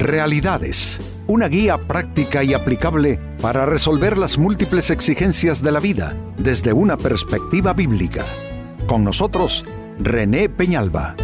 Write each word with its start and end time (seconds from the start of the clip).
Realidades, 0.00 0.98
una 1.26 1.46
guía 1.46 1.76
práctica 1.76 2.42
y 2.42 2.54
aplicable 2.54 3.20
para 3.42 3.66
resolver 3.66 4.16
las 4.16 4.38
múltiples 4.38 4.88
exigencias 4.88 5.62
de 5.62 5.72
la 5.72 5.78
vida 5.78 6.16
desde 6.38 6.72
una 6.72 6.96
perspectiva 6.96 7.74
bíblica. 7.74 8.24
Con 8.86 9.04
nosotros, 9.04 9.62
René 9.98 10.48
Peñalba. 10.48 11.16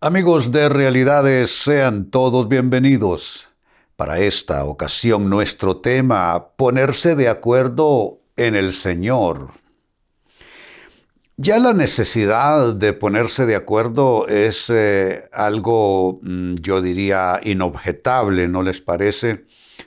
Amigos 0.00 0.50
de 0.50 0.68
Realidades, 0.68 1.52
sean 1.56 2.10
todos 2.10 2.48
bienvenidos. 2.48 3.50
Para 3.94 4.18
esta 4.18 4.64
ocasión 4.64 5.30
nuestro 5.30 5.76
tema, 5.76 6.48
ponerse 6.56 7.14
de 7.14 7.28
acuerdo 7.28 8.18
en 8.36 8.56
el 8.56 8.74
Señor. 8.74 9.63
Ya 11.36 11.58
la 11.58 11.72
necesidad 11.72 12.74
de 12.74 12.92
ponerse 12.92 13.44
de 13.44 13.56
acuerdo 13.56 14.28
es 14.28 14.70
eh, 14.70 15.24
algo, 15.32 16.20
mm, 16.22 16.54
yo 16.60 16.80
diría, 16.80 17.40
inobjetable, 17.42 18.46
¿no 18.46 18.62
les 18.62 18.80
parece? 18.80 19.44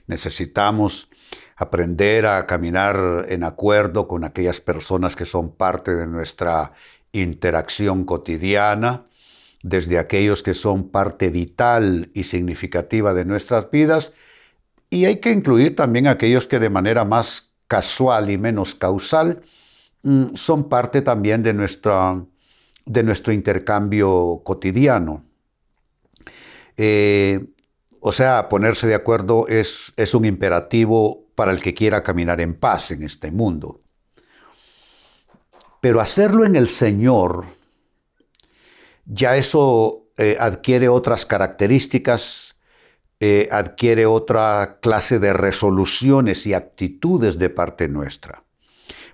Necesitamos 0.07 1.09
aprender 1.55 2.25
a 2.25 2.45
caminar 2.47 3.27
en 3.29 3.45
acuerdo 3.45 4.09
con 4.09 4.25
aquellas 4.25 4.59
personas 4.59 5.15
que 5.15 5.23
son 5.23 5.55
parte 5.55 5.95
de 5.95 6.05
nuestra 6.05 6.73
interacción 7.13 8.03
cotidiana, 8.03 9.05
desde 9.63 9.99
aquellos 9.99 10.43
que 10.43 10.53
son 10.53 10.89
parte 10.89 11.29
vital 11.29 12.11
y 12.13 12.23
significativa 12.23 13.13
de 13.13 13.23
nuestras 13.23 13.71
vidas, 13.71 14.11
y 14.89 15.05
hay 15.05 15.21
que 15.21 15.31
incluir 15.31 15.77
también 15.77 16.07
aquellos 16.07 16.45
que 16.45 16.59
de 16.59 16.69
manera 16.69 17.05
más 17.05 17.53
casual 17.69 18.29
y 18.29 18.37
menos 18.37 18.75
causal 18.75 19.41
son 20.35 20.69
parte 20.69 21.01
también 21.01 21.43
de, 21.43 21.53
de 22.85 23.03
nuestro 23.03 23.33
intercambio 23.33 24.41
cotidiano. 24.43 25.25
Eh, 26.77 27.45
o 27.99 28.11
sea, 28.11 28.47
ponerse 28.49 28.87
de 28.87 28.95
acuerdo 28.95 29.47
es, 29.47 29.93
es 29.97 30.13
un 30.13 30.25
imperativo 30.25 31.25
para 31.35 31.51
el 31.51 31.61
que 31.61 31.73
quiera 31.73 32.03
caminar 32.03 32.39
en 32.41 32.53
paz 32.53 32.91
en 32.91 33.03
este 33.03 33.31
mundo. 33.31 33.81
Pero 35.81 35.99
hacerlo 36.01 36.45
en 36.45 36.55
el 36.55 36.69
Señor, 36.69 37.45
ya 39.05 39.35
eso 39.37 40.07
eh, 40.17 40.37
adquiere 40.39 40.89
otras 40.89 41.25
características, 41.25 42.55
eh, 43.19 43.49
adquiere 43.51 44.05
otra 44.05 44.79
clase 44.81 45.19
de 45.19 45.33
resoluciones 45.33 46.45
y 46.47 46.53
actitudes 46.53 47.37
de 47.37 47.49
parte 47.49 47.87
nuestra. 47.87 48.43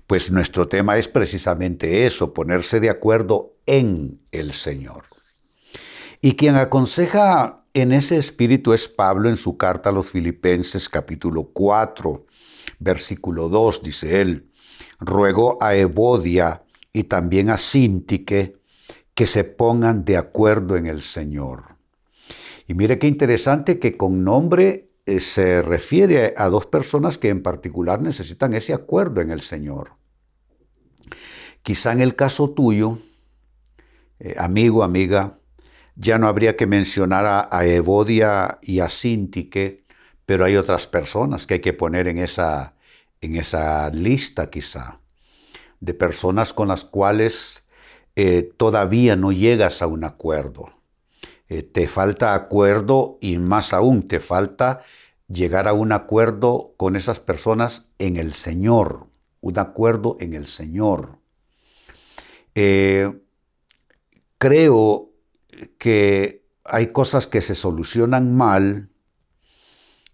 Pues 0.07 0.31
nuestro 0.31 0.67
tema 0.67 0.97
es 0.97 1.07
precisamente 1.07 2.05
eso, 2.05 2.33
ponerse 2.33 2.79
de 2.79 2.89
acuerdo 2.89 3.55
en 3.65 4.19
el 4.31 4.53
Señor. 4.53 5.05
Y 6.21 6.35
quien 6.35 6.55
aconseja 6.55 7.63
en 7.73 7.91
ese 7.91 8.17
espíritu 8.17 8.73
es 8.73 8.87
Pablo 8.87 9.29
en 9.29 9.37
su 9.37 9.57
carta 9.57 9.89
a 9.89 9.93
los 9.93 10.09
Filipenses 10.11 10.89
capítulo 10.89 11.49
4, 11.53 12.25
versículo 12.79 13.49
2, 13.49 13.81
dice 13.81 14.21
él, 14.21 14.47
ruego 14.99 15.57
a 15.61 15.75
Evodia 15.75 16.63
y 16.91 17.05
también 17.05 17.49
a 17.49 17.57
Sintique 17.57 18.55
que 19.15 19.25
se 19.25 19.43
pongan 19.43 20.05
de 20.05 20.17
acuerdo 20.17 20.75
en 20.75 20.85
el 20.85 21.01
Señor. 21.01 21.75
Y 22.67 22.73
mire 22.73 22.99
qué 22.99 23.07
interesante 23.07 23.79
que 23.79 23.97
con 23.97 24.23
nombre 24.23 24.89
se 25.05 25.61
refiere 25.61 26.33
a 26.37 26.49
dos 26.49 26.65
personas 26.65 27.17
que 27.17 27.29
en 27.29 27.43
particular 27.43 28.01
necesitan 28.01 28.53
ese 28.53 28.73
acuerdo 28.73 29.21
en 29.21 29.31
el 29.31 29.41
Señor. 29.41 29.91
Quizá 31.61 31.93
en 31.93 32.01
el 32.01 32.15
caso 32.15 32.51
tuyo, 32.51 32.97
eh, 34.19 34.35
amigo, 34.37 34.83
amiga, 34.83 35.39
ya 35.95 36.17
no 36.17 36.27
habría 36.27 36.55
que 36.55 36.67
mencionar 36.67 37.47
a, 37.51 37.65
Evodia 37.65 38.59
y 38.61 38.79
a 38.79 38.89
Sintique, 38.89 39.83
pero 40.25 40.45
hay 40.45 40.55
otras 40.55 40.87
personas 40.87 41.45
que 41.45 41.55
hay 41.55 41.59
que 41.59 41.73
poner 41.73 42.07
en 42.07 42.17
esa, 42.17 42.75
en 43.21 43.35
esa 43.35 43.89
lista 43.91 44.49
quizá, 44.49 44.99
de 45.79 45.93
personas 45.93 46.53
con 46.53 46.69
las 46.69 46.85
cuales 46.85 47.63
eh, 48.15 48.51
todavía 48.57 49.15
no 49.15 49.31
llegas 49.31 49.81
a 49.81 49.87
un 49.87 50.03
acuerdo. 50.03 50.82
Eh, 51.53 51.61
te 51.61 51.87
falta 51.87 52.33
acuerdo 52.33 53.19
y 53.21 53.37
más 53.37 53.73
aún 53.73 54.07
te 54.07 54.19
falta 54.19 54.81
llegar 55.27 55.67
a 55.67 55.73
un 55.73 55.91
acuerdo 55.91 56.73
con 56.77 56.95
esas 56.95 57.19
personas 57.19 57.89
en 57.99 58.17
el 58.17 58.33
Señor, 58.33 59.05
un 59.39 59.59
acuerdo 59.59 60.17
en 60.19 60.33
el 60.33 60.47
Señor. 60.47 61.19
Eh, 62.55 63.21
creo 64.39 65.11
que 65.77 66.43
hay 66.63 66.87
cosas 66.87 67.27
que 67.27 67.41
se 67.41 67.53
solucionan 67.53 68.35
mal, 68.35 68.89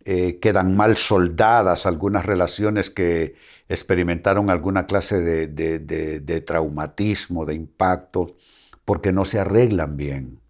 eh, 0.04 0.40
quedan 0.42 0.76
mal 0.76 0.98
soldadas 0.98 1.86
algunas 1.86 2.26
relaciones 2.26 2.90
que 2.90 3.36
experimentaron 3.70 4.50
alguna 4.50 4.88
clase 4.88 5.22
de, 5.22 5.48
de, 5.48 6.42
traumatismo, 6.42 7.46
de 7.46 7.56
impacto, 7.56 8.36
porque 8.84 9.14
no 9.14 9.24
se 9.24 9.40
arreglan 9.40 9.96
bien. 9.96 10.42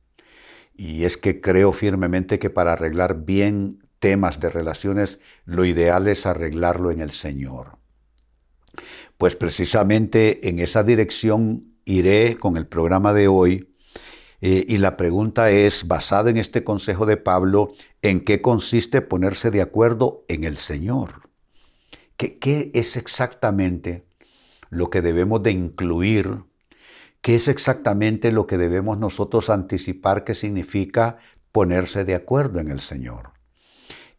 Y 0.79 1.03
es 1.03 1.17
que 1.17 1.41
creo 1.41 1.73
firmemente 1.73 2.39
que 2.39 2.49
para 2.49 2.71
arreglar 2.71 3.25
bien 3.25 3.85
temas 3.99 4.39
de 4.39 4.49
relaciones, 4.49 5.19
lo 5.43 5.65
ideal 5.65 6.07
es 6.07 6.25
arreglarlo 6.25 6.89
en 6.89 7.01
el 7.01 7.11
Señor. 7.11 7.79
Pues 9.17 9.35
precisamente 9.35 10.47
en 10.47 10.59
esa 10.59 10.83
dirección 10.83 11.73
iré 11.83 12.37
con 12.37 12.55
el 12.55 12.65
programa 12.65 13.13
de 13.13 13.27
hoy, 13.27 13.75
eh, 14.39 14.63
y 14.69 14.77
la 14.77 14.95
pregunta 14.95 15.51
es, 15.51 15.85
basada 15.85 16.29
en 16.29 16.37
este 16.37 16.63
consejo 16.63 17.05
de 17.05 17.17
Pablo, 17.17 17.73
¿en 18.01 18.21
qué 18.21 18.41
consiste 18.41 19.01
ponerse 19.01 19.51
de 19.51 19.61
acuerdo 19.61 20.23
en 20.29 20.45
el 20.45 20.57
Señor? 20.59 21.29
¿Qué, 22.15 22.39
qué 22.39 22.71
es 22.73 22.95
exactamente 22.95 24.05
lo 24.69 24.89
que 24.89 25.01
debemos 25.01 25.43
de 25.43 25.51
incluir? 25.51 26.45
¿Qué 27.21 27.35
es 27.35 27.47
exactamente 27.47 28.31
lo 28.31 28.47
que 28.47 28.57
debemos 28.57 28.97
nosotros 28.97 29.49
anticipar 29.49 30.23
que 30.23 30.35
significa 30.35 31.17
ponerse 31.51 32.05
de 32.05 32.15
acuerdo 32.15 32.59
en 32.59 32.69
el 32.69 32.79
Señor? 32.79 33.33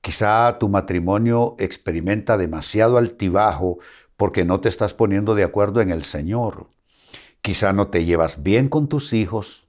Quizá 0.00 0.58
tu 0.58 0.68
matrimonio 0.68 1.56
experimenta 1.58 2.38
demasiado 2.38 2.98
altibajo 2.98 3.78
porque 4.16 4.44
no 4.44 4.60
te 4.60 4.68
estás 4.68 4.94
poniendo 4.94 5.34
de 5.34 5.44
acuerdo 5.44 5.80
en 5.80 5.90
el 5.90 6.04
Señor. 6.04 6.68
Quizá 7.42 7.72
no 7.72 7.88
te 7.88 8.04
llevas 8.04 8.42
bien 8.42 8.68
con 8.68 8.88
tus 8.88 9.12
hijos, 9.12 9.66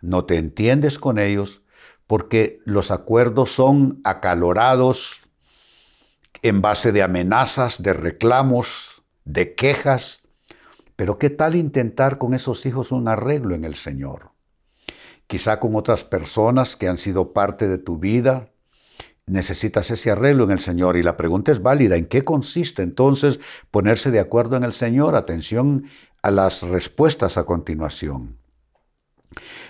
no 0.00 0.26
te 0.26 0.36
entiendes 0.36 0.98
con 0.98 1.18
ellos, 1.18 1.62
porque 2.06 2.60
los 2.64 2.90
acuerdos 2.90 3.50
son 3.50 4.00
acalorados 4.04 5.22
en 6.42 6.60
base 6.60 6.92
de 6.92 7.02
amenazas, 7.02 7.82
de 7.82 7.94
reclamos, 7.94 9.02
de 9.24 9.54
quejas. 9.54 10.20
Pero 10.96 11.18
¿qué 11.18 11.30
tal 11.30 11.56
intentar 11.56 12.18
con 12.18 12.34
esos 12.34 12.66
hijos 12.66 12.92
un 12.92 13.08
arreglo 13.08 13.54
en 13.54 13.64
el 13.64 13.74
Señor? 13.74 14.30
Quizá 15.26 15.58
con 15.58 15.74
otras 15.74 16.04
personas 16.04 16.76
que 16.76 16.88
han 16.88 16.98
sido 16.98 17.32
parte 17.32 17.66
de 17.66 17.78
tu 17.78 17.98
vida, 17.98 18.50
necesitas 19.26 19.90
ese 19.90 20.10
arreglo 20.10 20.44
en 20.44 20.52
el 20.52 20.60
Señor. 20.60 20.96
Y 20.96 21.02
la 21.02 21.16
pregunta 21.16 21.50
es 21.50 21.62
válida, 21.62 21.96
¿en 21.96 22.06
qué 22.06 22.24
consiste 22.24 22.82
entonces 22.82 23.40
ponerse 23.70 24.10
de 24.10 24.20
acuerdo 24.20 24.56
en 24.56 24.64
el 24.64 24.72
Señor? 24.72 25.16
Atención 25.16 25.86
a 26.22 26.30
las 26.30 26.62
respuestas 26.62 27.36
a 27.36 27.44
continuación. 27.44 28.38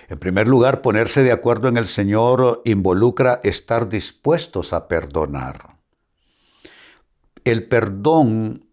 En 0.09 0.19
primer 0.19 0.47
lugar, 0.47 0.81
ponerse 0.81 1.23
de 1.23 1.31
acuerdo 1.31 1.67
en 1.67 1.77
el 1.77 1.87
Señor 1.87 2.61
involucra 2.65 3.41
estar 3.43 3.89
dispuestos 3.89 4.73
a 4.73 4.87
perdonar. 4.87 5.77
El 7.43 7.67
perdón, 7.67 8.64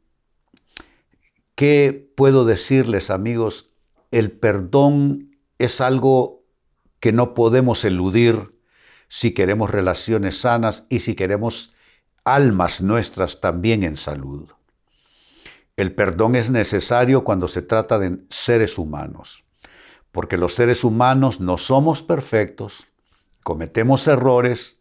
¿qué 1.54 2.12
puedo 2.16 2.44
decirles 2.44 3.10
amigos? 3.10 3.74
El 4.10 4.30
perdón 4.32 5.36
es 5.58 5.80
algo 5.80 6.44
que 7.00 7.12
no 7.12 7.34
podemos 7.34 7.84
eludir 7.84 8.58
si 9.08 9.32
queremos 9.32 9.70
relaciones 9.70 10.38
sanas 10.38 10.86
y 10.88 11.00
si 11.00 11.14
queremos 11.14 11.74
almas 12.24 12.80
nuestras 12.80 13.40
también 13.40 13.82
en 13.82 13.96
salud. 13.96 14.50
El 15.76 15.94
perdón 15.94 16.36
es 16.36 16.50
necesario 16.50 17.24
cuando 17.24 17.48
se 17.48 17.62
trata 17.62 17.98
de 17.98 18.18
seres 18.30 18.78
humanos 18.78 19.44
porque 20.12 20.36
los 20.36 20.54
seres 20.54 20.84
humanos 20.84 21.40
no 21.40 21.58
somos 21.58 22.02
perfectos, 22.02 22.86
cometemos 23.42 24.06
errores 24.06 24.78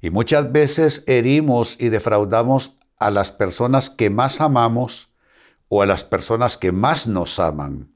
y 0.00 0.10
muchas 0.10 0.50
veces 0.52 1.04
herimos 1.08 1.78
y 1.80 1.88
defraudamos 1.88 2.78
a 2.98 3.10
las 3.10 3.32
personas 3.32 3.90
que 3.90 4.08
más 4.08 4.40
amamos 4.40 5.12
o 5.68 5.82
a 5.82 5.86
las 5.86 6.04
personas 6.04 6.56
que 6.56 6.72
más 6.72 7.06
nos 7.06 7.38
aman. 7.38 7.92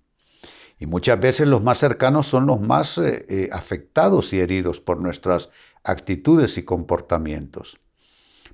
Y 0.78 0.86
muchas 0.86 1.20
veces 1.20 1.46
los 1.46 1.62
más 1.62 1.78
cercanos 1.78 2.26
son 2.26 2.46
los 2.46 2.60
más 2.60 2.98
eh, 2.98 3.24
eh, 3.28 3.48
afectados 3.52 4.32
y 4.32 4.40
heridos 4.40 4.80
por 4.80 5.00
nuestras 5.00 5.50
actitudes 5.84 6.58
y 6.58 6.64
comportamientos. 6.64 7.78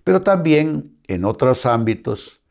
Pero 0.04 0.22
también 0.22 0.98
en 1.06 1.24
otros 1.24 1.66
ámbitos 1.66 2.42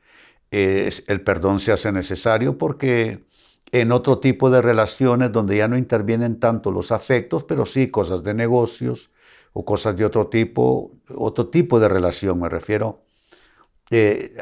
el 0.49 1.21
perdón 1.25 1.59
se 1.59 1.73
hace 1.73 1.91
necesario 1.91 2.57
porque 2.57 3.27
en 3.71 3.91
otro 3.91 4.19
tipo 4.19 4.49
de 4.49 4.61
relaciones 4.61 5.31
donde 5.31 5.57
ya 5.57 5.67
no 5.67 5.77
intervienen 5.77 6.39
tanto 6.39 6.71
los 6.71 6.91
afectos, 6.91 7.43
pero 7.43 7.65
sí 7.65 7.89
cosas 7.89 8.23
de 8.23 8.33
negocios 8.33 9.11
o 9.53 9.65
cosas 9.65 9.95
de 9.97 10.05
otro 10.05 10.27
tipo, 10.27 10.91
otro 11.09 11.49
tipo 11.49 11.79
de 11.79 11.89
relación 11.89 12.39
me 12.39 12.49
refiero. 12.49 13.03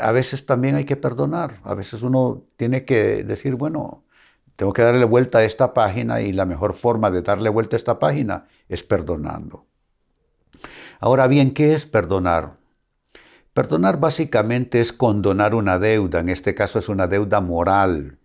A 0.01 0.12
veces 0.12 0.45
también 0.45 0.75
hay 0.75 0.86
que 0.86 0.95
perdonar, 0.95 1.59
a 1.63 1.75
veces 1.75 2.01
uno 2.01 2.44
tiene 2.57 2.83
que 2.83 3.24
decir, 3.24 3.56
bueno, 3.56 4.03
tengo 4.56 4.74
que 4.74 4.81
darle 4.81 5.06
vuelta 5.06 5.39
a 5.39 5.44
esta 5.44 5.74
página 5.74 6.21
y 6.21 6.31
la 6.31 6.45
mejor 6.45 6.74
forma 6.74 7.12
de 7.12 7.21
darle 7.21 7.50
vuelta 7.50 7.75
a 7.75 7.77
esta 7.77 8.00
página 8.00 8.47
es 8.69 8.83
perdonando. 8.83 9.65
Ahora 11.00 11.27
bien, 11.27 11.53
¿qué 11.53 11.74
es 11.74 11.86
perdonar? 11.86 12.57
Perdonar 13.53 14.00
básicamente 14.00 14.81
es 14.81 14.92
condonar 14.92 15.56
una 15.56 15.80
deuda, 15.80 16.19
en 16.19 16.30
este 16.30 16.56
caso 16.56 16.80
es 16.80 16.89
una 16.89 17.07
deuda 17.07 17.42
moral, 17.42 18.18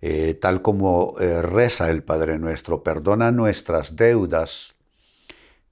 eh, 0.00 0.34
tal 0.34 0.60
como 0.60 1.14
eh, 1.20 1.40
reza 1.40 1.90
el 1.90 2.02
Padre 2.02 2.38
Nuestro, 2.38 2.82
perdona 2.82 3.30
nuestras 3.30 3.96
deudas. 3.96 4.74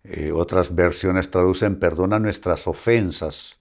Eh, 0.05 0.32
otras 0.32 0.75
versiones 0.75 1.31
traducen 1.31 1.79
perdona 1.79 2.19
nuestras 2.19 2.67
ofensas, 2.67 3.59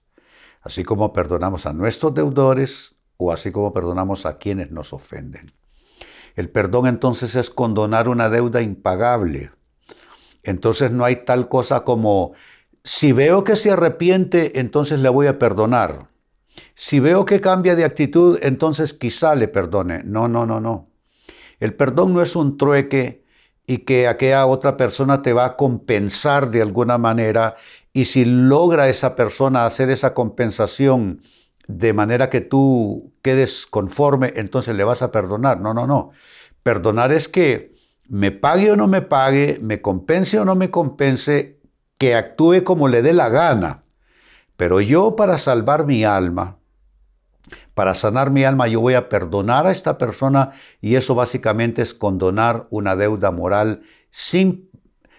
así 0.62 0.84
como 0.84 1.12
perdonamos 1.12 1.66
a 1.66 1.72
nuestros 1.72 2.14
deudores 2.14 2.94
o 3.16 3.32
así 3.32 3.52
como 3.52 3.72
perdonamos 3.72 4.26
a 4.26 4.38
quienes 4.38 4.70
nos 4.70 4.92
ofenden. 4.92 5.52
El 6.34 6.48
perdón 6.48 6.86
entonces 6.86 7.36
es 7.36 7.50
condonar 7.50 8.08
una 8.08 8.30
deuda 8.30 8.62
impagable. 8.62 9.50
Entonces 10.42 10.90
no 10.90 11.04
hay 11.04 11.24
tal 11.24 11.48
cosa 11.48 11.84
como, 11.84 12.32
si 12.84 13.12
veo 13.12 13.44
que 13.44 13.56
se 13.56 13.70
arrepiente, 13.70 14.58
entonces 14.58 14.98
le 14.98 15.08
voy 15.08 15.26
a 15.26 15.38
perdonar. 15.38 16.08
Si 16.74 17.00
veo 17.00 17.24
que 17.24 17.40
cambia 17.40 17.76
de 17.76 17.84
actitud, 17.84 18.38
entonces 18.42 18.94
quizá 18.94 19.34
le 19.34 19.48
perdone. 19.48 20.02
No, 20.04 20.28
no, 20.28 20.46
no, 20.46 20.60
no. 20.60 20.90
El 21.60 21.74
perdón 21.74 22.14
no 22.14 22.22
es 22.22 22.34
un 22.34 22.56
trueque 22.56 23.21
y 23.66 23.78
que 23.78 24.08
aquella 24.08 24.46
otra 24.46 24.76
persona 24.76 25.22
te 25.22 25.32
va 25.32 25.44
a 25.44 25.56
compensar 25.56 26.50
de 26.50 26.62
alguna 26.62 26.98
manera 26.98 27.56
y 27.92 28.06
si 28.06 28.24
logra 28.24 28.88
esa 28.88 29.14
persona 29.14 29.66
hacer 29.66 29.90
esa 29.90 30.14
compensación 30.14 31.20
de 31.68 31.92
manera 31.92 32.30
que 32.30 32.40
tú 32.40 33.12
quedes 33.22 33.66
conforme, 33.66 34.32
entonces 34.36 34.74
le 34.74 34.84
vas 34.84 35.02
a 35.02 35.12
perdonar. 35.12 35.60
No, 35.60 35.74
no, 35.74 35.86
no. 35.86 36.10
Perdonar 36.62 37.12
es 37.12 37.28
que 37.28 37.72
me 38.08 38.30
pague 38.30 38.70
o 38.72 38.76
no 38.76 38.88
me 38.88 39.02
pague, 39.02 39.58
me 39.60 39.80
compense 39.80 40.38
o 40.38 40.44
no 40.44 40.54
me 40.54 40.70
compense, 40.70 41.60
que 41.98 42.14
actúe 42.14 42.64
como 42.64 42.88
le 42.88 43.02
dé 43.02 43.12
la 43.12 43.28
gana. 43.28 43.84
Pero 44.56 44.80
yo 44.80 45.16
para 45.16 45.38
salvar 45.38 45.86
mi 45.86 46.04
alma, 46.04 46.58
para 47.74 47.94
sanar 47.94 48.30
mi 48.30 48.44
alma, 48.44 48.68
yo 48.68 48.80
voy 48.80 48.94
a 48.94 49.08
perdonar 49.08 49.66
a 49.66 49.70
esta 49.70 49.98
persona 49.98 50.52
y 50.80 50.96
eso 50.96 51.14
básicamente 51.14 51.82
es 51.82 51.94
condonar 51.94 52.66
una 52.70 52.96
deuda 52.96 53.30
moral 53.30 53.82
sin, 54.10 54.70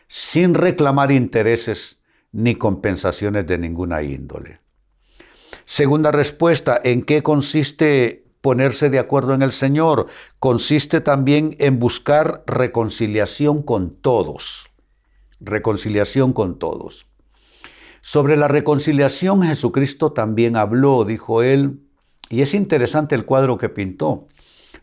sin 0.07 0.53
reclamar 0.53 1.11
intereses 1.11 2.01
ni 2.31 2.55
compensaciones 2.55 3.47
de 3.47 3.57
ninguna 3.57 4.03
índole. 4.03 4.59
Segunda 5.65 6.11
respuesta, 6.11 6.79
¿en 6.83 7.03
qué 7.03 7.23
consiste 7.23 8.25
ponerse 8.41 8.89
de 8.89 8.99
acuerdo 8.99 9.33
en 9.33 9.41
el 9.41 9.51
Señor? 9.51 10.07
Consiste 10.39 11.01
también 11.01 11.55
en 11.59 11.79
buscar 11.79 12.43
reconciliación 12.45 13.63
con 13.63 13.95
todos. 13.95 14.69
Reconciliación 15.39 16.33
con 16.33 16.59
todos. 16.59 17.07
Sobre 18.01 18.35
la 18.35 18.49
reconciliación 18.49 19.43
Jesucristo 19.43 20.11
también 20.11 20.57
habló, 20.57 21.05
dijo 21.05 21.41
él, 21.41 21.79
y 22.29 22.41
es 22.41 22.53
interesante 22.53 23.15
el 23.15 23.25
cuadro 23.25 23.57
que 23.57 23.69
pintó. 23.69 24.27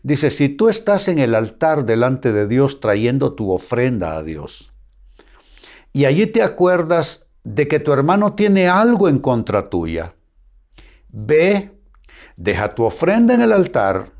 Dice, 0.03 0.31
si 0.31 0.49
tú 0.49 0.69
estás 0.69 1.07
en 1.07 1.19
el 1.19 1.35
altar 1.35 1.85
delante 1.85 2.31
de 2.31 2.47
Dios 2.47 2.79
trayendo 2.79 3.33
tu 3.33 3.51
ofrenda 3.51 4.15
a 4.15 4.23
Dios, 4.23 4.71
y 5.93 6.05
allí 6.05 6.27
te 6.27 6.41
acuerdas 6.41 7.27
de 7.43 7.67
que 7.67 7.79
tu 7.79 7.91
hermano 7.91 8.33
tiene 8.33 8.67
algo 8.67 9.09
en 9.09 9.19
contra 9.19 9.69
tuya, 9.69 10.15
Ve, 11.13 11.77
deja 12.37 12.73
tu 12.73 12.85
ofrenda 12.85 13.33
en 13.33 13.41
el 13.41 13.51
altar, 13.51 14.13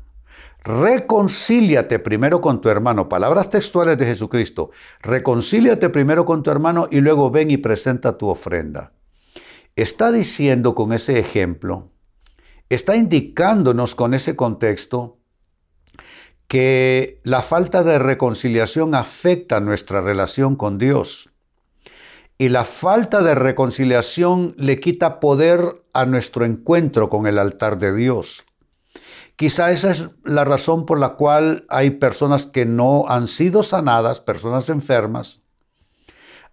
reconcíliate 0.62 1.98
primero 1.98 2.40
con 2.40 2.60
tu 2.60 2.68
hermano. 2.68 3.08
Palabras 3.08 3.48
textuales 3.48 3.96
de 3.96 4.06
Jesucristo. 4.06 4.70
Reconcíliate 5.00 5.88
primero 5.88 6.26
con 6.26 6.42
tu 6.42 6.50
hermano 6.50 6.88
y 6.90 7.00
luego 7.00 7.30
ven 7.30 7.50
y 7.50 7.56
presenta 7.56 8.18
tu 8.18 8.28
ofrenda. 8.28 8.92
Está 9.74 10.12
diciendo 10.12 10.74
con 10.74 10.92
ese 10.92 11.18
ejemplo, 11.18 11.91
está 12.74 12.96
indicándonos 12.96 13.94
con 13.94 14.14
ese 14.14 14.36
contexto 14.36 15.18
que 16.48 17.20
la 17.24 17.40
falta 17.40 17.82
de 17.82 17.98
reconciliación 17.98 18.94
afecta 18.94 19.60
nuestra 19.60 20.00
relación 20.00 20.56
con 20.56 20.78
Dios. 20.78 21.30
Y 22.36 22.48
la 22.50 22.64
falta 22.64 23.22
de 23.22 23.34
reconciliación 23.34 24.54
le 24.58 24.80
quita 24.80 25.20
poder 25.20 25.82
a 25.92 26.06
nuestro 26.06 26.44
encuentro 26.44 27.08
con 27.08 27.26
el 27.26 27.38
altar 27.38 27.78
de 27.78 27.94
Dios. 27.94 28.44
Quizá 29.36 29.72
esa 29.72 29.92
es 29.92 30.06
la 30.24 30.44
razón 30.44 30.84
por 30.84 30.98
la 30.98 31.14
cual 31.14 31.64
hay 31.68 31.90
personas 31.90 32.46
que 32.46 32.66
no 32.66 33.04
han 33.08 33.28
sido 33.28 33.62
sanadas, 33.62 34.20
personas 34.20 34.68
enfermas. 34.68 35.40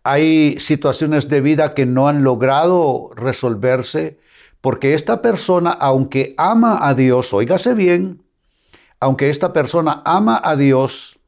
Hay 0.03 0.59
situaciones 0.59 1.27
de 1.27 1.41
vida 1.41 1.73
que 1.73 1.85
no 1.85 2.07
han 2.07 2.23
logrado 2.23 3.09
resolverse 3.15 4.19
porque 4.61 4.93
esta 4.93 5.21
persona, 5.21 5.71
aunque 5.71 6.35
ama 6.37 6.87
a 6.87 6.93
Dios, 6.93 7.33
oígase 7.33 7.73
bien, 7.73 8.23
aunque 8.99 9.29
esta 9.29 9.53
persona 9.53 10.01
ama 10.05 10.39
a 10.43 10.55
Dios, 10.55 11.19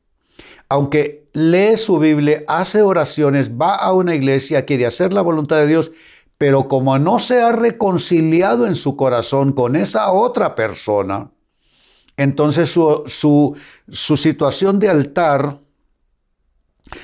aunque 0.67 1.29
lee 1.33 1.77
su 1.77 1.99
Biblia, 1.99 2.43
hace 2.47 2.81
oraciones, 2.81 3.51
va 3.51 3.75
a 3.75 3.93
una 3.93 4.15
iglesia, 4.15 4.65
quiere 4.65 4.85
hacer 4.85 5.13
la 5.13 5.21
voluntad 5.21 5.57
de 5.57 5.67
Dios, 5.67 5.91
pero 6.37 6.67
como 6.67 6.97
no 6.97 7.19
se 7.19 7.41
ha 7.41 7.51
reconciliado 7.51 8.65
en 8.65 8.75
su 8.75 8.95
corazón 8.95 9.53
con 9.53 9.75
esa 9.75 10.11
otra 10.11 10.55
persona, 10.55 11.29
entonces 12.17 12.69
su, 12.69 13.03
su, 13.07 14.17
situación 14.17 14.79
de 14.79 14.89
altar, 14.89 15.57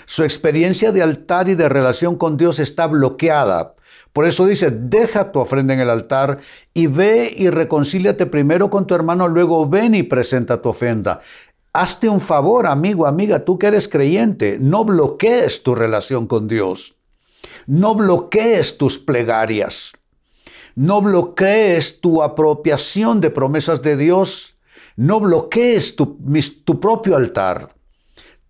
su 0.05 0.23
experiencia 0.23 0.91
de 0.91 1.01
altar 1.01 1.49
y 1.49 1.55
de 1.55 1.69
relación 1.69 2.17
con 2.17 2.37
Dios 2.37 2.59
está 2.59 2.87
bloqueada. 2.87 3.75
Por 4.17 4.25
eso 4.25 4.47
dice, 4.47 4.71
deja 4.71 5.31
tu 5.31 5.39
ofrenda 5.39 5.75
en 5.75 5.79
el 5.79 5.91
altar 5.91 6.39
y 6.73 6.87
ve 6.87 7.31
y 7.37 7.51
reconcíliate 7.51 8.25
primero 8.25 8.71
con 8.71 8.87
tu 8.87 8.95
hermano, 8.95 9.27
luego 9.27 9.69
ven 9.69 9.93
y 9.93 10.01
presenta 10.01 10.59
tu 10.59 10.69
ofrenda. 10.69 11.19
Hazte 11.71 12.09
un 12.09 12.19
favor, 12.19 12.65
amigo, 12.65 13.05
amiga, 13.05 13.45
tú 13.45 13.59
que 13.59 13.67
eres 13.67 13.87
creyente, 13.87 14.57
no 14.59 14.85
bloquees 14.85 15.61
tu 15.61 15.75
relación 15.75 16.25
con 16.25 16.47
Dios. 16.47 16.95
No 17.67 17.93
bloquees 17.93 18.79
tus 18.79 18.97
plegarias. 18.97 19.91
No 20.73 20.99
bloquees 21.03 22.01
tu 22.01 22.23
apropiación 22.23 23.21
de 23.21 23.29
promesas 23.29 23.83
de 23.83 23.97
Dios. 23.97 24.57
No 24.95 25.19
bloquees 25.19 25.95
tu, 25.95 26.17
propio 26.79 27.17
altar. 27.17 27.75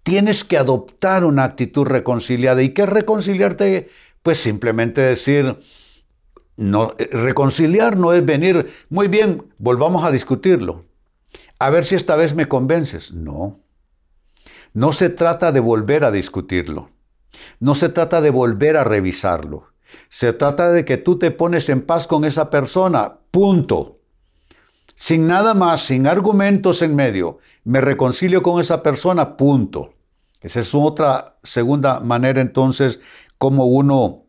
Tienes 0.04 0.46
que 0.46 0.58
adoptar 0.58 1.26
una 1.26 1.44
actitud 1.44 1.86
reconciliada. 1.86 2.62
¿Y 2.62 2.70
qué 2.70 2.86
reconciliarte? 2.86 3.90
Pues 4.24 4.40
simplemente 4.40 5.02
decir, 5.02 5.58
no, 6.58 6.96
reconciliar 7.12 7.98
no 7.98 8.14
es 8.14 8.26
venir, 8.26 8.72
muy 8.90 9.08
bien, 9.08 9.54
volvamos 9.58 10.04
a 10.04 10.12
discutirlo. 10.12 10.86
A 11.60 11.70
ver 11.70 11.86
si 11.86 11.96
esta 11.96 12.16
vez 12.16 12.36
me 12.36 12.48
convences. 12.48 13.14
No. 13.14 13.60
No 14.74 14.92
se 14.92 15.10
trata 15.10 15.52
de 15.52 15.60
volver 15.60 16.04
a 16.04 16.12
discutirlo. 16.12 16.92
No 17.60 17.76
se 17.76 17.90
trata 17.90 18.22
de 18.22 18.30
volver 18.30 18.78
a 18.78 18.84
revisarlo. 18.84 19.68
Se 20.10 20.34
trata 20.34 20.72
de 20.72 20.86
que 20.86 20.98
tú 20.98 21.18
te 21.18 21.32
pones 21.32 21.70
en 21.70 21.82
paz 21.82 22.08
con 22.08 22.26
esa 22.26 22.50
persona. 22.50 23.20
Punto. 23.32 24.00
Sin 24.96 25.28
nada 25.28 25.54
más, 25.54 25.82
sin 25.82 26.08
argumentos 26.08 26.82
en 26.82 26.96
medio. 26.96 27.40
Me 27.64 27.82
reconcilio 27.82 28.42
con 28.42 28.60
esa 28.60 28.84
persona. 28.84 29.38
Punto. 29.38 29.94
Esa 30.42 30.60
es 30.60 30.76
otra 30.76 31.38
segunda 31.44 32.00
manera 32.00 32.42
entonces 32.42 33.00
como 33.38 33.66
uno 33.66 34.26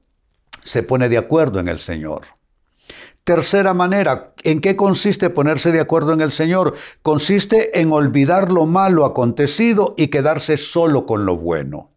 se 0.62 0.82
pone 0.82 1.08
de 1.08 1.18
acuerdo 1.18 1.60
en 1.60 1.68
el 1.68 1.78
Señor. 1.78 2.22
Tercera 3.24 3.74
manera, 3.74 4.32
¿en 4.42 4.60
qué 4.60 4.74
consiste 4.74 5.28
ponerse 5.28 5.70
de 5.70 5.80
acuerdo 5.80 6.14
en 6.14 6.22
el 6.22 6.32
Señor? 6.32 6.74
Consiste 7.02 7.78
en 7.80 7.92
olvidar 7.92 8.50
lo 8.50 8.64
malo 8.64 9.04
acontecido 9.04 9.94
y 9.98 10.08
quedarse 10.08 10.56
solo 10.56 11.04
con 11.04 11.26
lo 11.26 11.36
bueno. 11.36 11.90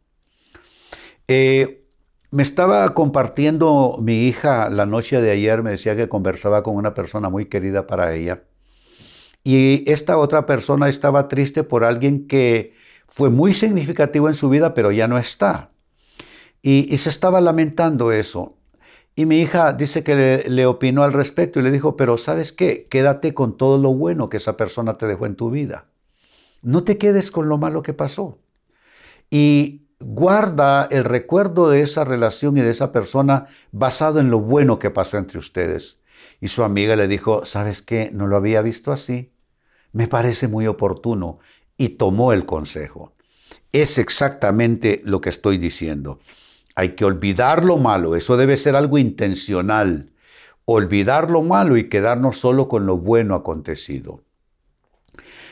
Eh, 1.29 1.85
me 2.31 2.43
estaba 2.43 2.93
compartiendo 2.93 3.97
mi 4.01 4.27
hija 4.27 4.69
la 4.69 4.85
noche 4.85 5.21
de 5.21 5.31
ayer, 5.31 5.63
me 5.63 5.71
decía 5.71 5.95
que 5.95 6.09
conversaba 6.09 6.63
con 6.63 6.75
una 6.75 6.93
persona 6.93 7.29
muy 7.29 7.45
querida 7.45 7.87
para 7.87 8.13
ella. 8.13 8.43
Y 9.43 9.89
esta 9.89 10.17
otra 10.17 10.45
persona 10.45 10.87
estaba 10.89 11.27
triste 11.27 11.63
por 11.63 11.83
alguien 11.83 12.27
que 12.27 12.73
fue 13.07 13.29
muy 13.29 13.53
significativo 13.53 14.27
en 14.27 14.33
su 14.33 14.49
vida, 14.49 14.73
pero 14.73 14.91
ya 14.91 15.07
no 15.07 15.17
está. 15.17 15.70
Y 16.61 16.97
se 16.97 17.09
estaba 17.09 17.41
lamentando 17.41 18.11
eso. 18.11 18.57
Y 19.15 19.25
mi 19.25 19.39
hija 19.39 19.73
dice 19.73 20.03
que 20.03 20.45
le, 20.47 20.65
opinó 20.65 21.03
al 21.03 21.13
respecto 21.13 21.59
y 21.59 21.63
le 21.63 21.71
dijo, 21.71 21.95
pero 21.97 22.17
¿sabes 22.17 22.53
qué? 22.53 22.87
Quédate 22.89 23.33
con 23.33 23.57
todo 23.57 23.77
lo 23.77 23.93
bueno 23.93 24.29
que 24.29 24.37
esa 24.37 24.55
persona 24.55 24.97
te 24.97 25.05
dejó 25.05 25.25
en 25.25 25.35
tu 25.35 25.51
vida. 25.51 25.85
No 26.61 26.83
te 26.83 26.97
quedes 26.97 27.29
con 27.31 27.49
lo 27.49 27.57
malo 27.57 27.81
que 27.81 27.93
pasó. 27.93 28.39
Y 29.29 29.87
guarda 29.99 30.87
el 30.89 31.03
recuerdo 31.03 31.69
de 31.69 31.81
esa 31.81 32.05
relación 32.05 32.57
y 32.57 32.61
de 32.61 32.69
esa 32.69 32.91
persona 32.91 33.47
basado 33.71 34.19
en 34.19 34.29
lo 34.29 34.39
bueno 34.39 34.79
que 34.79 34.91
pasó 34.91 35.17
entre 35.17 35.39
ustedes. 35.39 35.99
Y 36.39 36.47
su 36.47 36.63
amiga 36.63 36.95
le 36.95 37.07
dijo, 37.07 37.43
¿sabes 37.43 37.81
qué? 37.81 38.11
No 38.13 38.27
lo 38.27 38.37
había 38.37 38.61
visto 38.61 38.93
así. 38.93 39.33
Me 39.91 40.07
parece 40.07 40.47
muy 40.47 40.67
oportuno. 40.67 41.39
Y 41.77 41.89
tomó 41.89 42.31
el 42.31 42.45
consejo. 42.45 43.13
Es 43.73 43.97
exactamente 43.97 45.01
lo 45.03 45.19
que 45.19 45.29
estoy 45.29 45.57
diciendo. 45.57 46.19
Hay 46.75 46.95
que 46.95 47.05
olvidar 47.05 47.65
lo 47.65 47.77
malo. 47.77 48.15
Eso 48.15 48.37
debe 48.37 48.57
ser 48.57 48.75
algo 48.75 48.97
intencional. 48.97 50.13
Olvidar 50.65 51.31
lo 51.31 51.41
malo 51.41 51.77
y 51.77 51.89
quedarnos 51.89 52.37
solo 52.37 52.67
con 52.67 52.85
lo 52.85 52.97
bueno 52.97 53.35
acontecido. 53.35 54.23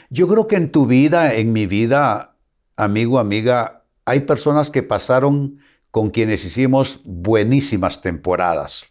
Yo 0.10 0.28
creo 0.28 0.48
que 0.48 0.56
en 0.56 0.72
tu 0.72 0.86
vida, 0.88 1.36
en 1.36 1.54
mi 1.54 1.68
vida, 1.68 2.36
amigo, 2.78 3.20
amiga, 3.20 3.86
hay 4.06 4.22
personas 4.22 4.72
que 4.72 4.82
pasaron 4.82 5.60
con 5.92 6.10
quienes 6.10 6.46
hicimos 6.46 7.02
buenísimas 7.04 8.02
temporadas. 8.02 8.86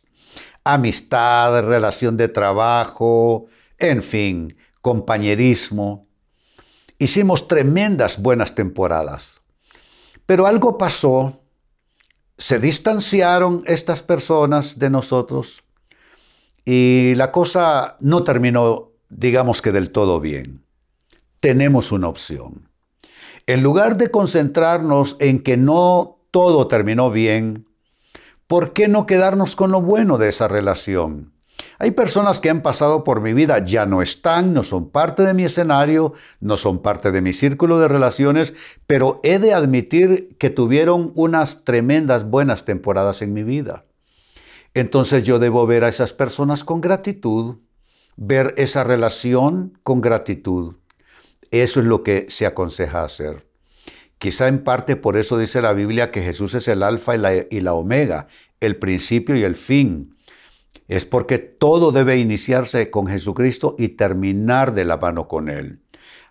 Amistad, 0.65 1.65
relación 1.65 2.17
de 2.17 2.29
trabajo, 2.29 3.47
en 3.79 4.03
fin, 4.03 4.57
compañerismo. 4.81 6.07
Hicimos 6.99 7.49
tremendas 7.49 8.21
buenas 8.21 8.55
temporadas. 8.55 9.41
Pero 10.27 10.47
algo 10.47 10.77
pasó, 10.77 11.41
se 12.39 12.59
distanciaron 12.59 13.65
estas 13.67 14.03
personas 14.03 14.79
de 14.79 14.89
nosotros 14.89 15.65
y 16.65 17.15
la 17.17 17.33
cosa 17.33 17.97
no 18.01 18.25
terminó, 18.25 18.93
digamos 19.11 19.61
que 19.61 19.73
del 19.73 19.91
todo 19.91 20.21
bien 20.21 20.65
tenemos 21.41 21.93
una 21.93 22.09
opción. 22.09 22.69
En 23.47 23.63
lugar 23.63 23.97
de 23.97 24.11
concentrarnos 24.11 25.17
en 25.21 25.43
que 25.43 25.57
no 25.57 26.19
todo 26.31 26.69
terminó 26.69 27.11
bien, 27.11 27.67
¿por 28.47 28.73
qué 28.73 28.89
no 28.89 29.07
quedarnos 29.07 29.57
con 29.57 29.71
lo 29.71 29.81
bueno 29.81 30.19
de 30.19 30.29
esa 30.29 30.49
relación? 30.49 31.33
Hay 31.79 31.93
personas 31.93 32.41
que 32.41 32.51
han 32.51 32.63
pasado 32.63 33.05
por 33.05 33.21
mi 33.21 33.33
vida, 33.33 33.65
ya 33.65 33.87
no 33.87 34.03
están, 34.03 34.53
no 34.53 34.65
son 34.65 34.91
parte 34.91 35.23
de 35.23 35.35
mi 35.35 35.45
escenario, 35.45 36.15
no 36.41 36.57
son 36.57 36.81
parte 36.81 37.13
de 37.13 37.23
mi 37.23 37.33
círculo 37.33 37.79
de 37.79 37.89
relaciones, 37.89 38.55
pero 38.87 39.21
he 39.23 39.39
de 39.39 39.55
admitir 39.55 40.37
que 40.39 40.51
tuvieron 40.51 41.13
unas 41.15 41.65
tremendas 41.65 42.25
buenas 42.29 42.65
temporadas 42.65 43.23
en 43.23 43.33
mi 43.33 43.43
vida. 43.43 43.85
Entonces 44.75 45.23
yo 45.23 45.39
debo 45.39 45.67
ver 45.67 45.85
a 45.85 45.89
esas 45.89 46.13
personas 46.13 46.65
con 46.65 46.81
gratitud, 46.81 47.57
ver 48.17 48.55
esa 48.57 48.85
relación 48.85 49.79
con 49.83 50.01
gratitud. 50.01 50.75
Eso 51.51 51.81
es 51.81 51.87
lo 51.87 52.03
que 52.03 52.27
se 52.29 52.47
aconseja 52.47 53.05
hacer. 53.05 53.47
Quizá 54.19 54.49
en 54.49 54.65
parte 54.65 54.97
por 54.97 55.17
eso 55.17 55.39
dice 55.39 55.63
la 55.63 55.73
Biblia 55.73 56.11
que 56.11 56.23
Jesús 56.23 56.55
es 56.55 56.67
el 56.69 56.83
alfa 56.83 57.15
y 57.15 57.61
la, 57.61 57.73
omega, 57.73 58.27
el 58.61 58.77
principio 58.77 59.37
y 59.37 59.45
el 59.45 59.55
fin. 59.55 60.17
Es 60.87 61.05
porque 61.05 61.39
todo 61.39 61.93
debe 61.93 62.17
iniciarse 62.17 62.91
con 62.91 63.07
Jesucristo 63.07 63.77
y 63.79 63.91
terminar 63.91 64.75
de 64.75 64.85
la 64.85 64.97
mano 64.97 65.29
con 65.29 65.49
Él. 65.49 65.83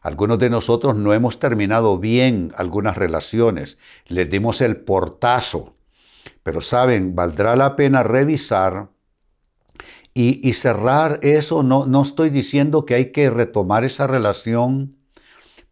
Algunos 0.02 0.40
de 0.40 0.50
nosotros 0.50 0.96
no 0.96 1.14
hemos 1.14 1.40
terminado 1.40 1.98
bien 1.98 2.54
algunas 2.56 2.98
relaciones, 2.98 3.78
les 4.08 4.30
dimos 4.30 4.62
el 4.62 4.78
portazo, 4.78 5.76
pero 6.44 6.62
saben, 6.62 7.16
valdrá 7.16 7.56
la 7.56 7.76
pena 7.76 8.04
revisar 8.04 8.90
y, 10.14 10.54
cerrar 10.54 11.20
eso. 11.22 11.62
No, 11.62 11.86
no 11.86 12.02
estoy 12.02 12.30
diciendo 12.30 12.86
que 12.86 12.96
hay 12.96 13.12
que 13.12 13.30
retomar 13.30 13.84
esa 13.84 14.08
relación 14.08 14.98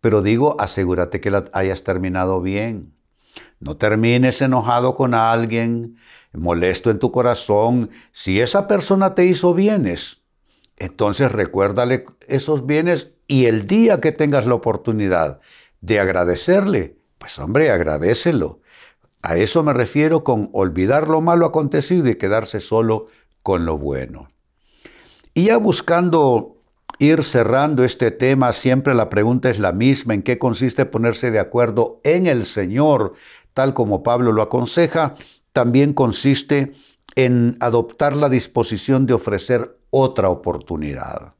pero 0.05 0.21
digo, 0.21 0.55
asegúrate 0.59 1.19
que 1.19 1.31
la 1.31 1.45
hayas 1.51 1.83
terminado 1.83 2.39
bien. 2.39 2.93
No 3.59 3.77
termines 3.77 4.41
enojado 4.41 4.95
con 4.95 5.13
alguien, 5.13 5.97
molesto 6.33 6.91
en 6.91 6.99
tu 6.99 7.11
corazón. 7.11 7.89
Si 8.11 8.41
esa 8.41 8.67
persona 8.67 9.15
te 9.15 9.25
hizo 9.25 9.53
bienes, 9.53 10.21
entonces 10.77 11.31
recuérdale 11.31 12.05
esos 12.27 12.65
bienes 12.65 13.15
y 13.27 13.45
el 13.45 13.67
día 13.67 14.01
que 14.01 14.11
tengas 14.11 14.45
la 14.45 14.55
oportunidad 14.55 15.39
de 15.81 15.99
agradecerle, 15.99 16.97
pues 17.17 17.39
hombre, 17.39 17.71
agradecelo. 17.71 18.61
A 19.21 19.37
eso 19.37 19.63
me 19.63 19.73
refiero 19.73 20.23
con 20.23 20.49
olvidar 20.53 21.07
lo 21.07 21.21
malo 21.21 21.47
acontecido 21.47 22.07
y 22.09 22.15
quedarse 22.15 22.59
solo 22.59 23.07
con 23.41 23.65
lo 23.65 23.77
bueno. 23.77 24.29
Y 25.33 25.45
ya 25.45 25.57
buscando 25.57 26.54
ir 26.99 27.23
cerrando 27.23 27.83
este 27.83 28.11
tema, 28.11 28.53
siempre 28.53 28.93
la 28.93 29.09
pregunta 29.09 29.49
es 29.49 29.59
la 29.59 29.71
misma, 29.71 30.13
¿en 30.13 30.23
qué 30.23 30.37
consiste 30.37 30.85
ponerse 30.85 31.31
de 31.31 31.39
acuerdo 31.39 31.99
en 32.03 32.27
el 32.27 32.45
Señor, 32.45 33.13
tal 33.53 33.73
como 33.73 34.03
Pablo 34.03 34.31
lo 34.31 34.41
aconseja? 34.41 35.13
También 35.51 35.93
consiste 35.93 36.73
en 37.15 37.57
adoptar 37.59 38.15
la 38.15 38.29
disposición 38.29 39.05
de 39.05 39.13
ofrecer 39.13 39.77
otra 39.89 40.29
oportunidad. 40.29 41.35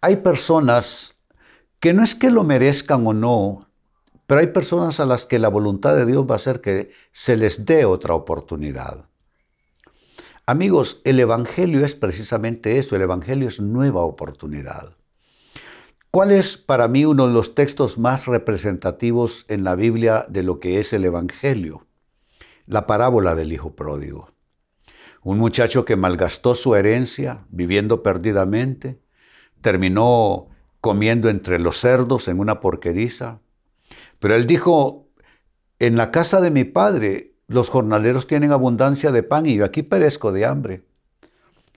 Hay 0.00 0.16
personas 0.16 1.16
que 1.80 1.94
no 1.94 2.02
es 2.02 2.14
que 2.14 2.30
lo 2.30 2.44
merezcan 2.44 3.06
o 3.06 3.14
no, 3.14 3.68
pero 4.26 4.40
hay 4.40 4.48
personas 4.48 5.00
a 5.00 5.06
las 5.06 5.26
que 5.26 5.38
la 5.38 5.48
voluntad 5.48 5.96
de 5.96 6.06
Dios 6.06 6.26
va 6.30 6.36
a 6.36 6.38
ser 6.38 6.60
que 6.60 6.90
se 7.12 7.36
les 7.36 7.66
dé 7.66 7.84
otra 7.84 8.14
oportunidad. 8.14 9.06
Amigos, 10.46 11.00
el 11.04 11.18
Evangelio 11.20 11.86
es 11.86 11.94
precisamente 11.94 12.78
eso, 12.78 12.96
el 12.96 13.00
Evangelio 13.00 13.48
es 13.48 13.60
nueva 13.60 14.02
oportunidad. 14.02 14.94
¿Cuál 16.10 16.32
es 16.32 16.58
para 16.58 16.86
mí 16.86 17.06
uno 17.06 17.26
de 17.26 17.32
los 17.32 17.54
textos 17.54 17.96
más 17.96 18.26
representativos 18.26 19.46
en 19.48 19.64
la 19.64 19.74
Biblia 19.74 20.26
de 20.28 20.42
lo 20.42 20.60
que 20.60 20.80
es 20.80 20.92
el 20.92 21.06
Evangelio? 21.06 21.86
La 22.66 22.86
parábola 22.86 23.34
del 23.34 23.54
Hijo 23.54 23.74
Pródigo. 23.74 24.32
Un 25.22 25.38
muchacho 25.38 25.86
que 25.86 25.96
malgastó 25.96 26.54
su 26.54 26.74
herencia 26.74 27.46
viviendo 27.48 28.02
perdidamente, 28.02 29.00
terminó 29.62 30.48
comiendo 30.82 31.30
entre 31.30 31.58
los 31.58 31.78
cerdos 31.78 32.28
en 32.28 32.38
una 32.38 32.60
porqueriza, 32.60 33.40
pero 34.18 34.34
él 34.34 34.46
dijo, 34.46 35.08
en 35.78 35.96
la 35.96 36.10
casa 36.10 36.42
de 36.42 36.50
mi 36.50 36.64
padre 36.64 37.33
los 37.46 37.70
jornaleros 37.70 38.26
tienen 38.26 38.52
abundancia 38.52 39.12
de 39.12 39.22
pan 39.22 39.46
y 39.46 39.56
yo 39.56 39.64
aquí 39.64 39.82
perezco 39.82 40.32
de 40.32 40.46
hambre. 40.46 40.84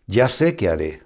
Ya 0.05 0.29
sé 0.29 0.55
qué 0.55 0.69
haré. 0.69 1.03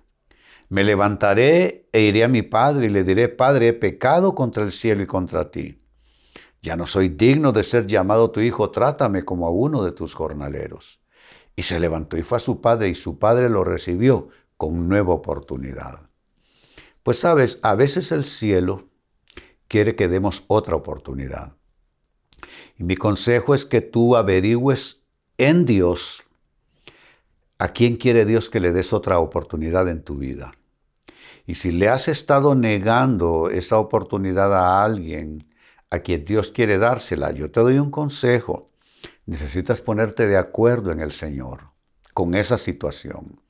Me 0.70 0.84
levantaré 0.84 1.90
e 1.92 2.02
iré 2.02 2.24
a 2.24 2.28
mi 2.28 2.44
padre 2.44 2.86
y 2.86 2.90
le 2.90 3.04
diré, 3.04 3.28
Padre, 3.28 3.70
he 3.70 3.74
pecado 3.74 4.36
contra 4.36 4.64
el 4.64 4.72
cielo 4.72 5.04
y 5.04 5.08
contra 5.08 5.52
ti. 5.52 5.82
Ya 6.62 6.76
no 6.76 6.86
soy 6.86 7.10
digno 7.10 7.52
de 7.52 7.64
ser 7.64 7.88
llamado 7.88 8.32
tu 8.32 8.40
hijo, 8.40 8.70
trátame 8.70 9.24
como 9.24 9.48
a 9.48 9.50
uno 9.50 9.84
de 9.84 9.92
tus 9.92 10.14
jornaleros. 10.14 11.02
Y 11.56 11.64
se 11.64 11.80
levantó 11.80 12.18
y 12.18 12.24
fue 12.24 12.38
a 12.38 12.40
su 12.40 12.62
padre 12.62 12.88
y 12.88 12.96
su 12.96 13.20
padre 13.20 13.50
lo 13.50 13.64
recibió 13.64 14.30
con 14.58 14.88
nueva 14.88 15.14
oportunidad. 15.14 16.10
Pues 17.04 17.20
sabes, 17.20 17.60
a 17.64 17.76
veces 17.76 18.12
el 18.12 18.24
cielo 18.24 18.90
quiere 19.68 19.96
que 19.96 20.08
demos 20.08 20.44
otra 20.48 20.76
oportunidad. 20.76 21.56
Y 22.78 22.84
mi 22.84 22.96
consejo 22.96 23.56
es 23.56 23.66
que 23.66 23.82
tú 23.82 24.16
averigües 24.16 25.04
en 25.38 25.66
Dios 25.66 26.24
a 27.58 27.70
quién 27.70 27.98
quiere 27.98 28.26
Dios 28.26 28.50
que 28.50 28.60
le 28.60 28.72
des 28.72 28.92
otra 28.92 29.20
oportunidad 29.20 29.88
en 29.88 30.04
tu 30.04 30.18
vida. 30.18 30.54
Y 31.46 31.56
si 31.56 31.72
le 31.72 31.90
has 31.90 32.08
estado 32.08 32.56
negando 32.56 33.50
esa 33.50 33.78
oportunidad 33.78 34.54
a 34.56 34.84
alguien 34.84 35.48
a 35.90 36.00
quien 36.00 36.26
Dios 36.26 36.50
quiere 36.50 36.78
dársela, 36.78 37.32
yo 37.32 37.52
te 37.52 37.60
doy 37.60 37.78
un 37.78 37.92
consejo. 37.92 38.72
Necesitas 39.26 39.82
ponerte 39.82 40.28
de 40.28 40.38
acuerdo 40.38 40.92
en 40.92 41.00
el 41.00 41.12
Señor 41.12 41.72
con 42.14 42.36
esa 42.36 42.58
situación. 42.58 43.42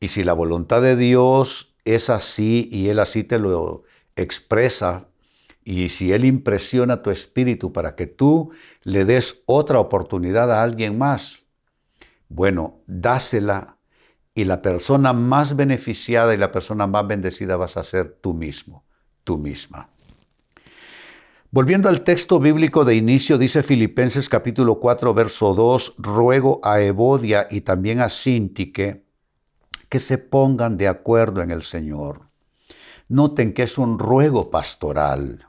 Y 0.00 0.08
si 0.08 0.24
la 0.24 0.32
voluntad 0.32 0.82
de 0.82 0.96
Dios 0.96 1.74
es 1.84 2.10
así 2.10 2.68
y 2.72 2.88
Él 2.88 2.98
así 2.98 3.24
te 3.24 3.38
lo 3.38 3.82
expresa, 4.16 5.08
y 5.64 5.88
si 5.88 6.12
Él 6.12 6.24
impresiona 6.24 7.02
tu 7.02 7.10
espíritu 7.10 7.72
para 7.72 7.94
que 7.94 8.06
tú 8.06 8.50
le 8.82 9.04
des 9.04 9.42
otra 9.46 9.78
oportunidad 9.78 10.50
a 10.52 10.62
alguien 10.62 10.98
más, 10.98 11.40
bueno, 12.28 12.80
dásela 12.86 13.76
y 14.34 14.44
la 14.44 14.62
persona 14.62 15.12
más 15.12 15.56
beneficiada 15.56 16.34
y 16.34 16.38
la 16.38 16.52
persona 16.52 16.86
más 16.86 17.06
bendecida 17.06 17.56
vas 17.56 17.76
a 17.76 17.84
ser 17.84 18.18
tú 18.20 18.34
mismo, 18.34 18.84
tú 19.24 19.38
misma. 19.38 19.90
Volviendo 21.50 21.90
al 21.90 22.00
texto 22.00 22.40
bíblico 22.40 22.86
de 22.86 22.94
inicio, 22.94 23.36
dice 23.36 23.62
Filipenses 23.62 24.30
capítulo 24.30 24.80
4, 24.80 25.12
verso 25.12 25.54
2, 25.54 25.96
ruego 25.98 26.60
a 26.64 26.80
Evodia 26.80 27.46
y 27.50 27.60
también 27.60 28.00
a 28.00 28.08
Sintique 28.08 29.04
que 29.90 29.98
se 29.98 30.16
pongan 30.16 30.78
de 30.78 30.88
acuerdo 30.88 31.42
en 31.42 31.50
el 31.50 31.62
Señor. 31.62 32.30
Noten 33.08 33.52
que 33.52 33.64
es 33.64 33.76
un 33.76 33.98
ruego 33.98 34.50
pastoral. 34.50 35.46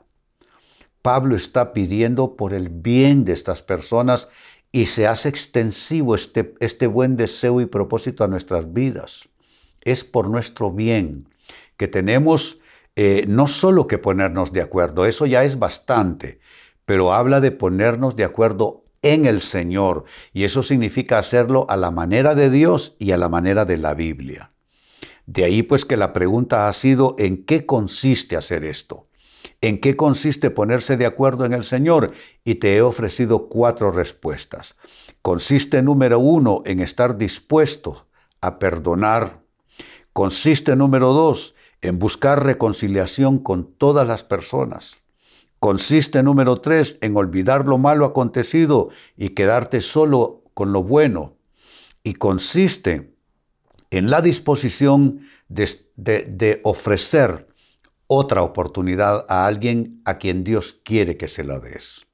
Pablo 1.04 1.36
está 1.36 1.74
pidiendo 1.74 2.34
por 2.34 2.54
el 2.54 2.70
bien 2.70 3.26
de 3.26 3.34
estas 3.34 3.60
personas 3.60 4.28
y 4.72 4.86
se 4.86 5.06
hace 5.06 5.28
extensivo 5.28 6.14
este, 6.14 6.54
este 6.60 6.86
buen 6.86 7.18
deseo 7.18 7.60
y 7.60 7.66
propósito 7.66 8.24
a 8.24 8.26
nuestras 8.26 8.72
vidas. 8.72 9.28
Es 9.82 10.02
por 10.02 10.30
nuestro 10.30 10.70
bien 10.70 11.28
que 11.76 11.88
tenemos 11.88 12.58
eh, 12.96 13.26
no 13.28 13.48
solo 13.48 13.86
que 13.86 13.98
ponernos 13.98 14.54
de 14.54 14.62
acuerdo, 14.62 15.04
eso 15.04 15.26
ya 15.26 15.44
es 15.44 15.58
bastante, 15.58 16.40
pero 16.86 17.12
habla 17.12 17.42
de 17.42 17.50
ponernos 17.50 18.16
de 18.16 18.24
acuerdo 18.24 18.86
en 19.02 19.26
el 19.26 19.42
Señor, 19.42 20.04
y 20.32 20.44
eso 20.44 20.62
significa 20.62 21.18
hacerlo 21.18 21.66
a 21.68 21.76
la 21.76 21.90
manera 21.90 22.34
de 22.34 22.48
Dios 22.48 22.96
y 22.98 23.10
a 23.10 23.18
la 23.18 23.28
manera 23.28 23.66
de 23.66 23.76
la 23.76 23.92
Biblia. 23.92 24.52
De 25.26 25.44
ahí 25.44 25.62
pues 25.62 25.84
que 25.84 25.98
la 25.98 26.14
pregunta 26.14 26.66
ha 26.66 26.72
sido 26.72 27.14
¿en 27.18 27.44
qué 27.44 27.66
consiste 27.66 28.36
hacer 28.36 28.64
esto? 28.64 29.06
¿En 29.64 29.78
qué 29.78 29.96
consiste 29.96 30.50
ponerse 30.50 30.98
de 30.98 31.06
acuerdo 31.06 31.46
en 31.46 31.54
el 31.54 31.64
Señor? 31.64 32.12
Y 32.44 32.56
te 32.56 32.76
he 32.76 32.82
ofrecido 32.82 33.48
cuatro 33.48 33.90
respuestas. 33.90 34.76
Consiste 35.22 35.80
número 35.80 36.18
uno 36.18 36.60
en 36.66 36.80
estar 36.80 37.16
dispuesto 37.16 38.06
a 38.42 38.58
perdonar. 38.58 39.40
Consiste 40.12 40.76
número 40.76 41.14
dos 41.14 41.54
en 41.80 41.98
buscar 41.98 42.44
reconciliación 42.44 43.38
con 43.38 43.72
todas 43.72 44.06
las 44.06 44.22
personas. 44.22 44.98
Consiste 45.60 46.22
número 46.22 46.58
tres 46.58 46.98
en 47.00 47.16
olvidar 47.16 47.64
lo 47.64 47.78
malo 47.78 48.04
acontecido 48.04 48.90
y 49.16 49.30
quedarte 49.30 49.80
solo 49.80 50.42
con 50.52 50.74
lo 50.74 50.82
bueno. 50.82 51.38
Y 52.02 52.12
consiste 52.12 53.14
en 53.90 54.10
la 54.10 54.20
disposición 54.20 55.20
de, 55.48 56.60
ofrecer 56.64 57.48
otra 58.06 58.42
oportunidad 58.42 59.26
a 59.28 59.46
alguien 59.46 60.00
a 60.04 60.18
quien 60.18 60.44
Dios 60.44 60.80
quiere 60.84 61.16
que 61.16 61.28
se 61.28 61.44
la 61.44 61.58
des. 61.58 62.06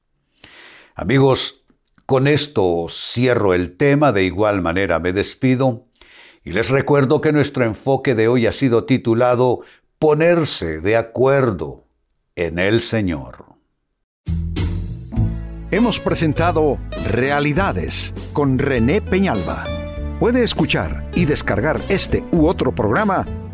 Amigos, 0.95 1.65
con 2.05 2.27
esto 2.27 2.87
cierro 2.89 3.53
el 3.53 3.77
tema, 3.77 4.11
de 4.11 4.23
igual 4.23 4.61
manera 4.61 4.99
me 4.99 5.13
despido 5.13 5.87
y 6.43 6.53
les 6.53 6.69
recuerdo 6.69 7.21
que 7.21 7.31
nuestro 7.31 7.65
enfoque 7.65 8.15
de 8.15 8.27
hoy 8.27 8.47
ha 8.47 8.51
sido 8.51 8.85
titulado 8.85 9.61
Ponerse 9.99 10.81
de 10.81 10.97
acuerdo 10.97 11.85
en 12.35 12.57
el 12.57 12.81
Señor. 12.81 13.45
Hemos 15.69 15.99
presentado 15.99 16.79
Realidades 17.07 18.13
con 18.33 18.57
René 18.59 19.01
Peñalba. 19.01 19.63
Puede 20.19 20.43
escuchar 20.43 21.09
y 21.15 21.25
descargar 21.25 21.79
este 21.89 22.23
u 22.31 22.47
otro 22.47 22.73
programa 22.73 23.25